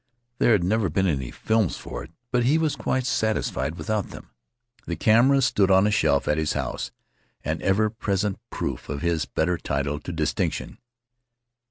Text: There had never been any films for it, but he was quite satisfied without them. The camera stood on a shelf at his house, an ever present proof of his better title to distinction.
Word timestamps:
There 0.39 0.53
had 0.53 0.63
never 0.63 0.89
been 0.89 1.05
any 1.05 1.29
films 1.29 1.77
for 1.77 2.03
it, 2.03 2.09
but 2.31 2.43
he 2.43 2.57
was 2.57 2.75
quite 2.75 3.05
satisfied 3.05 3.75
without 3.75 4.09
them. 4.09 4.31
The 4.87 4.95
camera 4.95 5.43
stood 5.43 5.69
on 5.69 5.85
a 5.85 5.91
shelf 5.91 6.27
at 6.27 6.39
his 6.39 6.53
house, 6.53 6.89
an 7.45 7.61
ever 7.61 7.91
present 7.91 8.39
proof 8.49 8.89
of 8.89 9.03
his 9.03 9.25
better 9.25 9.59
title 9.59 9.99
to 9.99 10.11
distinction. 10.11 10.79